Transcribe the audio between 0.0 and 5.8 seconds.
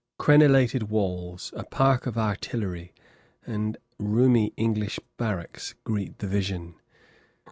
Crenellated walls, a park of artillery, and roomy English barracks